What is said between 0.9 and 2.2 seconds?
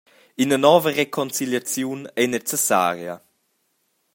reconciliaziun